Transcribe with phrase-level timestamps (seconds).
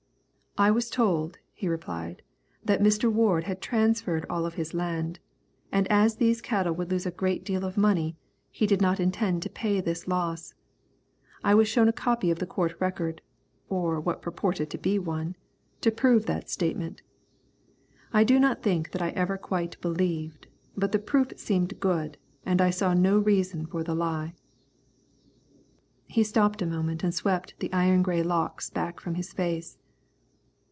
[0.57, 2.23] "I was told," he replied,
[2.65, 3.09] "that Mr.
[3.09, 5.17] Ward had transferred all of his land,
[5.71, 8.17] and as these cattle would lose a great deal of money,
[8.49, 10.53] he did not intend to pay this loss.
[11.41, 13.21] I was shown a copy of the court record,
[13.69, 15.37] or what purported to be one,
[15.79, 17.01] to prove that statement.
[18.11, 22.59] I do not think that I ever quite believed, but the proof seemed good, and
[22.59, 24.33] I saw no reason for the lie."
[26.07, 29.77] He stopped a moment and swept the iron grey locks back from his face.